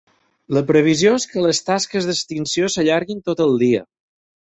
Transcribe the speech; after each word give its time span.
La 0.57 0.61
previsió 0.69 1.11
és 1.17 1.27
que 1.33 1.43
les 1.45 1.59
tasques 1.67 2.07
d’extinció 2.11 2.71
s’allarguin 2.77 3.21
tot 3.29 3.45
el 3.47 3.55
dia. 3.65 3.83